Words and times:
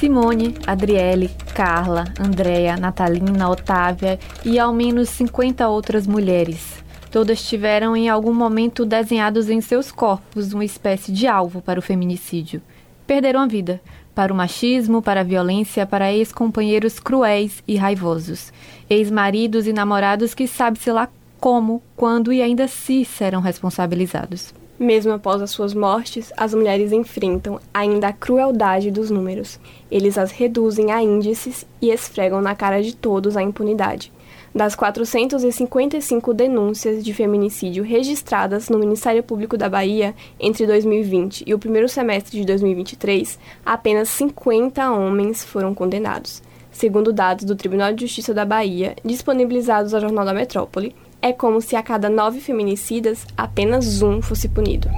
Simone, 0.00 0.54
Adriele, 0.66 1.30
Carla, 1.54 2.06
Andréa, 2.18 2.74
Natalina, 2.74 3.50
Otávia 3.50 4.18
e 4.42 4.58
ao 4.58 4.72
menos 4.72 5.10
50 5.10 5.68
outras 5.68 6.06
mulheres. 6.06 6.82
Todas 7.10 7.46
tiveram 7.46 7.94
em 7.94 8.08
algum 8.08 8.32
momento 8.32 8.86
desenhados 8.86 9.50
em 9.50 9.60
seus 9.60 9.92
corpos 9.92 10.54
uma 10.54 10.64
espécie 10.64 11.12
de 11.12 11.26
alvo 11.26 11.60
para 11.60 11.78
o 11.78 11.82
feminicídio. 11.82 12.62
Perderam 13.06 13.40
a 13.40 13.46
vida 13.46 13.78
para 14.14 14.32
o 14.32 14.36
machismo, 14.36 15.02
para 15.02 15.20
a 15.20 15.24
violência, 15.24 15.84
para 15.84 16.10
ex-companheiros 16.10 16.98
cruéis 16.98 17.62
e 17.68 17.76
raivosos, 17.76 18.54
ex-maridos 18.88 19.66
e 19.66 19.72
namorados 19.74 20.32
que 20.32 20.46
sabe-se 20.46 20.90
lá 20.90 21.10
como, 21.38 21.82
quando 21.94 22.32
e 22.32 22.40
ainda 22.40 22.66
se 22.66 23.04
serão 23.04 23.42
responsabilizados. 23.42 24.59
Mesmo 24.80 25.12
após 25.12 25.42
as 25.42 25.50
suas 25.50 25.74
mortes, 25.74 26.32
as 26.34 26.54
mulheres 26.54 26.90
enfrentam 26.90 27.60
ainda 27.72 28.08
a 28.08 28.12
crueldade 28.14 28.90
dos 28.90 29.10
números. 29.10 29.60
Eles 29.90 30.16
as 30.16 30.32
reduzem 30.32 30.90
a 30.90 31.02
índices 31.02 31.66
e 31.82 31.90
esfregam 31.90 32.40
na 32.40 32.54
cara 32.54 32.82
de 32.82 32.96
todos 32.96 33.36
a 33.36 33.42
impunidade. 33.42 34.10
Das 34.54 34.74
455 34.74 36.32
denúncias 36.32 37.04
de 37.04 37.12
feminicídio 37.12 37.84
registradas 37.84 38.70
no 38.70 38.78
Ministério 38.78 39.22
Público 39.22 39.58
da 39.58 39.68
Bahia 39.68 40.14
entre 40.40 40.66
2020 40.66 41.44
e 41.46 41.52
o 41.52 41.58
primeiro 41.58 41.86
semestre 41.86 42.40
de 42.40 42.46
2023, 42.46 43.38
apenas 43.66 44.08
50 44.08 44.92
homens 44.92 45.44
foram 45.44 45.74
condenados. 45.74 46.42
Segundo 46.72 47.12
dados 47.12 47.44
do 47.44 47.54
Tribunal 47.54 47.92
de 47.92 48.06
Justiça 48.06 48.32
da 48.32 48.46
Bahia, 48.46 48.96
disponibilizados 49.04 49.92
ao 49.92 50.00
Jornal 50.00 50.24
da 50.24 50.32
Metrópole, 50.32 50.96
é 51.22 51.32
como 51.32 51.60
se 51.60 51.76
a 51.76 51.82
cada 51.82 52.08
nove 52.08 52.40
feminicidas, 52.40 53.26
apenas 53.36 54.02
um 54.02 54.22
fosse 54.22 54.48
punido. 54.48 54.88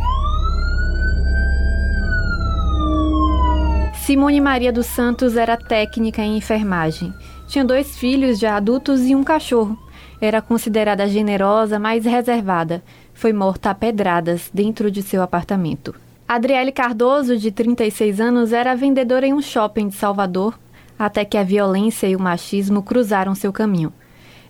Simone 4.05 4.41
Maria 4.41 4.73
dos 4.73 4.87
Santos 4.87 5.37
era 5.37 5.57
técnica 5.57 6.23
em 6.23 6.37
enfermagem. 6.37 7.15
Tinha 7.47 7.65
dois 7.65 7.97
filhos 7.97 8.39
já 8.39 8.57
adultos 8.57 9.03
e 9.03 9.15
um 9.15 9.23
cachorro. 9.23 9.79
Era 10.21 10.43
considerada 10.43 11.07
generosa, 11.07 11.79
mas 11.79 12.05
reservada. 12.05 12.83
Foi 13.15 13.33
morta 13.33 13.71
a 13.71 13.75
pedradas 13.75 14.51
dentro 14.53 14.91
de 14.91 15.03
seu 15.03 15.23
apartamento. 15.23 15.95
Adriele 16.27 16.73
Cardoso, 16.73 17.37
de 17.37 17.53
36 17.53 18.21
anos, 18.21 18.53
era 18.53 18.75
vendedora 18.75 19.27
em 19.27 19.35
um 19.35 19.43
shopping 19.43 19.89
de 19.89 19.95
Salvador, 19.95 20.59
até 20.99 21.25
que 21.25 21.37
a 21.37 21.43
violência 21.43 22.07
e 22.07 22.17
o 22.17 22.21
machismo 22.21 22.83
cruzaram 22.83 23.35
seu 23.35 23.53
caminho. 23.53 23.93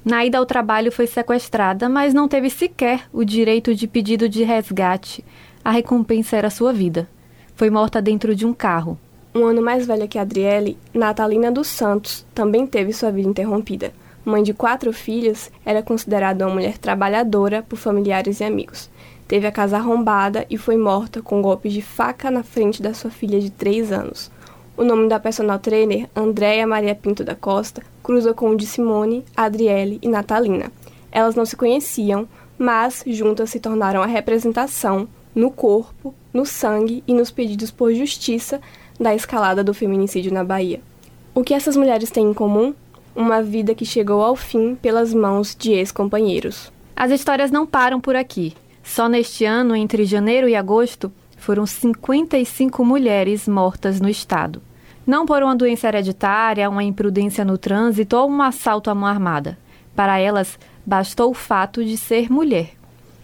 Na 0.04 0.24
ida 0.24 0.36
ao 0.38 0.46
trabalho 0.46 0.90
foi 0.90 1.06
sequestrada, 1.06 1.88
mas 1.88 2.12
não 2.12 2.26
teve 2.26 2.50
sequer 2.50 3.02
o 3.12 3.24
direito 3.24 3.72
de 3.72 3.86
pedido 3.86 4.28
de 4.28 4.42
resgate. 4.42 5.24
A 5.64 5.70
recompensa 5.70 6.36
era 6.36 6.50
sua 6.50 6.72
vida. 6.72 7.08
Foi 7.54 7.70
morta 7.70 8.02
dentro 8.02 8.34
de 8.34 8.44
um 8.44 8.52
carro. 8.52 8.98
Um 9.32 9.44
ano 9.44 9.62
mais 9.62 9.86
velha 9.86 10.08
que 10.08 10.18
Adriele, 10.18 10.76
Natalina 10.92 11.52
dos 11.52 11.68
Santos 11.68 12.26
também 12.34 12.66
teve 12.66 12.92
sua 12.92 13.12
vida 13.12 13.28
interrompida. 13.28 13.92
Mãe 14.24 14.42
de 14.42 14.52
quatro 14.52 14.92
filhos, 14.92 15.50
era 15.64 15.82
considerada 15.82 16.46
uma 16.46 16.54
mulher 16.54 16.78
trabalhadora 16.78 17.62
por 17.62 17.76
familiares 17.76 18.40
e 18.40 18.44
amigos. 18.44 18.90
Teve 19.28 19.46
a 19.46 19.52
casa 19.52 19.76
arrombada 19.76 20.44
e 20.50 20.58
foi 20.58 20.76
morta 20.76 21.22
com 21.22 21.40
golpes 21.40 21.72
de 21.72 21.80
faca 21.80 22.28
na 22.28 22.42
frente 22.42 22.82
da 22.82 22.92
sua 22.92 23.10
filha 23.10 23.40
de 23.40 23.50
três 23.50 23.92
anos. 23.92 24.30
O 24.76 24.82
nome 24.82 25.08
da 25.08 25.20
personal 25.20 25.60
trainer, 25.60 26.08
Andréia 26.14 26.66
Maria 26.66 26.94
Pinto 26.94 27.22
da 27.22 27.34
Costa, 27.34 27.82
cruza 28.02 28.34
com 28.34 28.50
o 28.50 28.56
de 28.56 28.66
Simone, 28.66 29.24
Adriele 29.36 29.98
e 30.02 30.08
Natalina. 30.08 30.72
Elas 31.10 31.34
não 31.34 31.44
se 31.44 31.56
conheciam, 31.56 32.28
mas 32.58 33.02
juntas 33.06 33.50
se 33.50 33.60
tornaram 33.60 34.02
a 34.02 34.06
representação, 34.06 35.08
no 35.34 35.50
corpo, 35.50 36.14
no 36.32 36.44
sangue 36.44 37.02
e 37.06 37.14
nos 37.14 37.30
pedidos 37.30 37.70
por 37.70 37.92
justiça 37.94 38.60
da 38.98 39.14
escalada 39.14 39.64
do 39.64 39.74
feminicídio 39.74 40.32
na 40.32 40.44
Bahia. 40.44 40.80
O 41.34 41.42
que 41.42 41.54
essas 41.54 41.76
mulheres 41.76 42.10
têm 42.10 42.30
em 42.30 42.34
comum? 42.34 42.74
Uma 43.14 43.42
vida 43.42 43.74
que 43.74 43.84
chegou 43.84 44.22
ao 44.22 44.36
fim 44.36 44.74
pelas 44.74 45.12
mãos 45.12 45.56
de 45.58 45.72
ex-companheiros. 45.72 46.72
As 46.94 47.10
histórias 47.10 47.50
não 47.50 47.66
param 47.66 48.00
por 48.00 48.16
aqui. 48.16 48.54
Só 48.82 49.08
neste 49.08 49.44
ano, 49.44 49.74
entre 49.76 50.04
janeiro 50.04 50.48
e 50.48 50.54
agosto, 50.54 51.12
foram 51.36 51.66
55 51.66 52.84
mulheres 52.84 53.48
mortas 53.48 54.00
no 54.00 54.08
estado. 54.08 54.62
Não 55.06 55.26
por 55.26 55.42
uma 55.42 55.56
doença 55.56 55.88
hereditária, 55.88 56.70
uma 56.70 56.84
imprudência 56.84 57.44
no 57.44 57.58
trânsito 57.58 58.16
ou 58.16 58.30
um 58.30 58.40
assalto 58.40 58.88
à 58.88 58.94
mão 58.94 59.08
armada. 59.08 59.58
Para 59.96 60.18
elas, 60.18 60.58
bastou 60.86 61.30
o 61.30 61.34
fato 61.34 61.84
de 61.84 61.96
ser 61.96 62.30
mulher. 62.30 62.70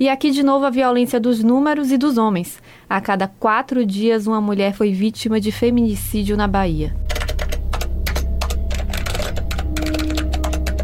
E 0.01 0.09
aqui 0.09 0.31
de 0.31 0.43
novo 0.43 0.65
a 0.65 0.71
violência 0.71 1.19
dos 1.19 1.43
números 1.43 1.91
e 1.91 1.99
dos 1.99 2.19
homens. 2.19 2.61
A 2.89 3.01
cada 3.01 3.29
quatro 3.29 3.85
dias, 3.85 4.27
uma 4.27 4.41
mulher 4.41 4.73
foi 4.73 4.93
vítima 4.93 5.41
de 5.41 5.53
feminicídio 5.53 6.37
na 6.37 6.47
Bahia. 6.47 6.95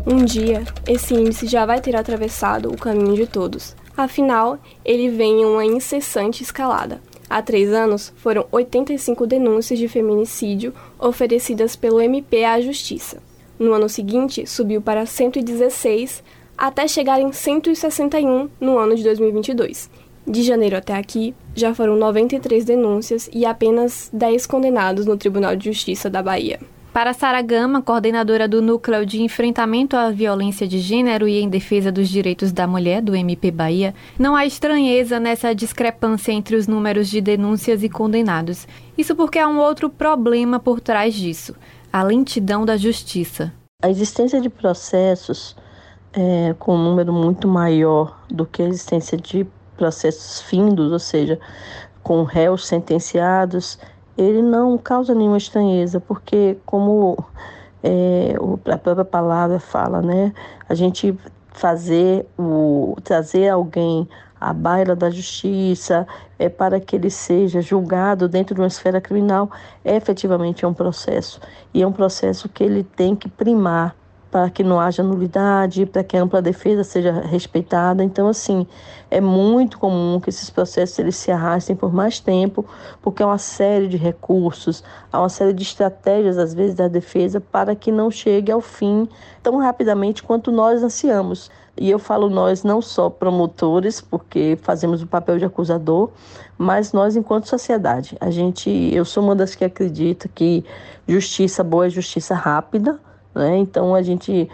Um 0.06 0.24
dia, 0.24 0.62
esse 0.86 1.14
índice 1.14 1.46
já 1.46 1.64
vai 1.64 1.80
ter 1.80 1.96
atravessado 1.96 2.70
o 2.70 2.76
caminho 2.76 3.14
de 3.14 3.26
todos. 3.26 3.74
Afinal, 3.96 4.58
ele 4.84 5.08
vem 5.08 5.42
em 5.42 5.44
uma 5.44 5.64
incessante 5.64 6.42
escalada. 6.42 7.00
Há 7.28 7.40
três 7.42 7.72
anos, 7.72 8.12
foram 8.16 8.46
85 8.52 9.26
denúncias 9.26 9.78
de 9.78 9.88
feminicídio 9.88 10.74
oferecidas 10.98 11.74
pelo 11.74 12.00
MP 12.00 12.44
à 12.44 12.60
Justiça. 12.60 13.22
No 13.58 13.72
ano 13.72 13.88
seguinte, 13.88 14.46
subiu 14.46 14.82
para 14.82 15.06
116, 15.06 16.22
até 16.56 16.86
chegar 16.86 17.20
em 17.20 17.32
161 17.32 18.48
no 18.60 18.78
ano 18.78 18.94
de 18.94 19.02
2022. 19.02 19.90
De 20.26 20.42
janeiro 20.42 20.76
até 20.76 20.94
aqui, 20.94 21.34
já 21.54 21.74
foram 21.74 21.96
93 21.96 22.64
denúncias 22.64 23.28
e 23.32 23.44
apenas 23.44 24.08
10 24.12 24.46
condenados 24.46 25.06
no 25.06 25.16
Tribunal 25.16 25.54
de 25.54 25.66
Justiça 25.66 26.08
da 26.08 26.22
Bahia. 26.22 26.60
Para 26.94 27.12
Sara 27.12 27.42
Gama, 27.42 27.82
coordenadora 27.82 28.46
do 28.46 28.62
Núcleo 28.62 29.04
de 29.04 29.20
Enfrentamento 29.20 29.96
à 29.96 30.12
Violência 30.12 30.64
de 30.64 30.78
Gênero 30.78 31.26
e 31.26 31.40
em 31.40 31.48
Defesa 31.48 31.90
dos 31.90 32.08
Direitos 32.08 32.52
da 32.52 32.68
Mulher, 32.68 33.02
do 33.02 33.16
MP 33.16 33.50
Bahia, 33.50 33.92
não 34.16 34.36
há 34.36 34.46
estranheza 34.46 35.18
nessa 35.18 35.52
discrepância 35.52 36.30
entre 36.30 36.54
os 36.54 36.68
números 36.68 37.10
de 37.10 37.20
denúncias 37.20 37.82
e 37.82 37.88
condenados. 37.88 38.68
Isso 38.96 39.16
porque 39.16 39.40
há 39.40 39.48
um 39.48 39.58
outro 39.58 39.90
problema 39.90 40.60
por 40.60 40.80
trás 40.80 41.14
disso: 41.14 41.56
a 41.92 42.00
lentidão 42.04 42.64
da 42.64 42.76
justiça. 42.76 43.52
A 43.82 43.90
existência 43.90 44.40
de 44.40 44.48
processos 44.48 45.56
é, 46.12 46.54
com 46.60 46.76
um 46.76 46.84
número 46.84 47.12
muito 47.12 47.48
maior 47.48 48.20
do 48.30 48.46
que 48.46 48.62
a 48.62 48.68
existência 48.68 49.18
de 49.18 49.44
processos 49.76 50.42
findos, 50.42 50.92
ou 50.92 51.00
seja, 51.00 51.40
com 52.04 52.22
réus 52.22 52.68
sentenciados 52.68 53.80
ele 54.16 54.42
não 54.42 54.78
causa 54.78 55.14
nenhuma 55.14 55.38
estranheza, 55.38 56.00
porque 56.00 56.56
como 56.64 57.16
é, 57.82 58.34
a 58.66 58.78
própria 58.78 59.04
palavra 59.04 59.58
fala, 59.58 60.00
né? 60.00 60.32
A 60.68 60.74
gente 60.74 61.16
fazer 61.52 62.26
o 62.38 62.96
trazer 63.04 63.48
alguém 63.48 64.08
à 64.40 64.52
baila 64.52 64.96
da 64.96 65.10
justiça 65.10 66.06
é 66.38 66.48
para 66.48 66.80
que 66.80 66.96
ele 66.96 67.10
seja 67.10 67.60
julgado 67.60 68.28
dentro 68.28 68.54
de 68.54 68.60
uma 68.60 68.66
esfera 68.66 69.00
criminal 69.00 69.48
é 69.84 69.96
efetivamente 69.96 70.64
é 70.64 70.68
um 70.68 70.74
processo 70.74 71.40
e 71.72 71.80
é 71.82 71.86
um 71.86 71.92
processo 71.92 72.48
que 72.48 72.64
ele 72.64 72.82
tem 72.82 73.14
que 73.14 73.28
primar 73.28 73.94
para 74.34 74.50
que 74.50 74.64
não 74.64 74.80
haja 74.80 75.00
nulidade, 75.00 75.86
para 75.86 76.02
que 76.02 76.16
a 76.16 76.22
ampla 76.24 76.42
defesa 76.42 76.82
seja 76.82 77.12
respeitada. 77.12 78.02
Então, 78.02 78.26
assim, 78.26 78.66
é 79.08 79.20
muito 79.20 79.78
comum 79.78 80.18
que 80.18 80.28
esses 80.28 80.50
processos 80.50 80.98
eles 80.98 81.14
se 81.14 81.30
arrastem 81.30 81.76
por 81.76 81.94
mais 81.94 82.18
tempo, 82.18 82.66
porque 83.00 83.22
há 83.22 83.26
uma 83.26 83.38
série 83.38 83.86
de 83.86 83.96
recursos, 83.96 84.82
há 85.12 85.20
uma 85.20 85.28
série 85.28 85.52
de 85.52 85.62
estratégias, 85.62 86.36
às 86.36 86.52
vezes, 86.52 86.74
da 86.74 86.88
defesa 86.88 87.40
para 87.40 87.76
que 87.76 87.92
não 87.92 88.10
chegue 88.10 88.50
ao 88.50 88.60
fim 88.60 89.08
tão 89.40 89.58
rapidamente 89.58 90.20
quanto 90.20 90.50
nós 90.50 90.82
ansiamos. 90.82 91.48
E 91.76 91.88
eu 91.88 92.00
falo 92.00 92.28
nós 92.28 92.64
não 92.64 92.82
só 92.82 93.08
promotores, 93.08 94.00
porque 94.00 94.58
fazemos 94.62 95.00
o 95.00 95.06
papel 95.06 95.38
de 95.38 95.44
acusador, 95.44 96.10
mas 96.58 96.92
nós 96.92 97.14
enquanto 97.14 97.48
sociedade. 97.48 98.16
A 98.20 98.32
gente, 98.32 98.68
eu 98.92 99.04
sou 99.04 99.22
uma 99.22 99.36
das 99.36 99.54
que 99.54 99.64
acredita 99.64 100.28
que 100.28 100.64
justiça 101.06 101.62
boa 101.62 101.86
é 101.86 101.88
justiça 101.88 102.34
rápida, 102.34 102.98
né? 103.34 103.56
Então 103.58 103.94
a 103.94 104.02
gente 104.02 104.48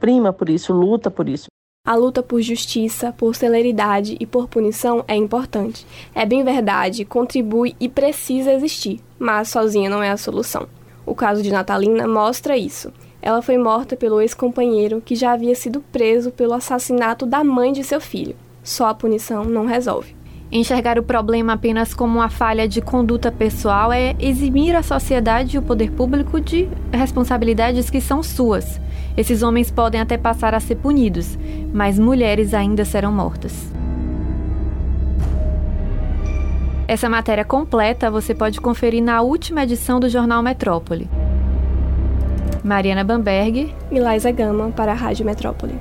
prima 0.00 0.32
por 0.32 0.48
isso, 0.48 0.72
luta 0.72 1.10
por 1.10 1.28
isso. 1.28 1.46
A 1.84 1.96
luta 1.96 2.22
por 2.22 2.40
justiça, 2.40 3.12
por 3.12 3.34
celeridade 3.34 4.16
e 4.20 4.24
por 4.24 4.46
punição 4.46 5.04
é 5.08 5.16
importante. 5.16 5.84
É 6.14 6.24
bem 6.24 6.44
verdade, 6.44 7.04
contribui 7.04 7.74
e 7.80 7.88
precisa 7.88 8.52
existir, 8.52 9.00
mas 9.18 9.48
sozinha 9.48 9.90
não 9.90 10.00
é 10.00 10.10
a 10.10 10.16
solução. 10.16 10.68
O 11.04 11.12
caso 11.12 11.42
de 11.42 11.50
Natalina 11.50 12.06
mostra 12.06 12.56
isso. 12.56 12.92
Ela 13.20 13.42
foi 13.42 13.58
morta 13.58 13.96
pelo 13.96 14.20
ex-companheiro 14.20 15.00
que 15.00 15.16
já 15.16 15.32
havia 15.32 15.54
sido 15.56 15.80
preso 15.92 16.30
pelo 16.30 16.54
assassinato 16.54 17.26
da 17.26 17.42
mãe 17.42 17.72
de 17.72 17.82
seu 17.82 18.00
filho. 18.00 18.36
Só 18.62 18.86
a 18.86 18.94
punição 18.94 19.44
não 19.44 19.66
resolve. 19.66 20.14
Enxergar 20.54 20.98
o 20.98 21.02
problema 21.02 21.54
apenas 21.54 21.94
como 21.94 22.18
uma 22.18 22.28
falha 22.28 22.68
de 22.68 22.82
conduta 22.82 23.32
pessoal 23.32 23.90
é 23.90 24.14
eximir 24.20 24.76
a 24.76 24.82
sociedade 24.82 25.56
e 25.56 25.58
o 25.58 25.62
poder 25.62 25.90
público 25.90 26.38
de 26.38 26.68
responsabilidades 26.92 27.88
que 27.88 28.02
são 28.02 28.22
suas. 28.22 28.78
Esses 29.16 29.42
homens 29.42 29.70
podem 29.70 29.98
até 29.98 30.18
passar 30.18 30.54
a 30.54 30.60
ser 30.60 30.76
punidos, 30.76 31.38
mas 31.72 31.98
mulheres 31.98 32.52
ainda 32.52 32.84
serão 32.84 33.10
mortas. 33.10 33.72
Essa 36.86 37.08
matéria 37.08 37.46
completa 37.46 38.10
você 38.10 38.34
pode 38.34 38.60
conferir 38.60 39.02
na 39.02 39.22
última 39.22 39.62
edição 39.62 39.98
do 39.98 40.10
Jornal 40.10 40.42
Metrópole. 40.42 41.08
Mariana 42.62 43.02
Bamberg 43.02 43.74
e 43.90 43.98
Laisa 43.98 44.30
Gama 44.30 44.70
para 44.70 44.92
a 44.92 44.94
Rádio 44.94 45.24
Metrópole. 45.24 45.80